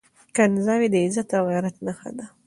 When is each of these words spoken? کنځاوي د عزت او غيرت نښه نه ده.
کنځاوي 0.35 0.87
د 0.91 0.95
عزت 1.05 1.29
او 1.37 1.43
غيرت 1.51 1.75
نښه 1.85 2.09
نه 2.15 2.15
ده. 2.17 2.25